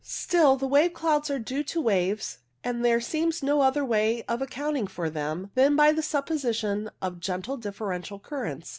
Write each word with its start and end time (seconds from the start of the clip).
Still, 0.03 0.55
the 0.57 0.65
wave 0.65 0.95
clouds 0.95 1.29
are 1.29 1.37
due 1.37 1.63
to 1.65 1.79
waves, 1.79 2.39
and 2.63 2.83
there 2.83 2.99
seems 2.99 3.43
no 3.43 3.61
other 3.61 3.85
way 3.85 4.23
of 4.23 4.41
accounting 4.41 4.87
for 4.87 5.11
them 5.11 5.51
than 5.53 5.75
the 5.75 6.01
supposition 6.01 6.89
of 7.03 7.19
gentle 7.19 7.55
differential 7.55 8.17
currents. 8.17 8.69